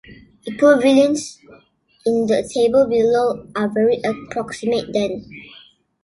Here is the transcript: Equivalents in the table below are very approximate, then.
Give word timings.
Equivalents 0.47 1.37
in 2.07 2.25
the 2.25 2.41
table 2.51 2.87
below 2.87 3.45
are 3.55 3.69
very 3.69 4.01
approximate, 4.03 4.91
then. 4.91 5.29